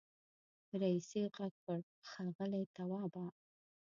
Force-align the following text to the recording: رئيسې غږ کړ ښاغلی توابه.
رئيسې 0.81 1.21
غږ 1.35 1.53
کړ 1.65 1.79
ښاغلی 2.09 2.63
توابه. 2.75 3.25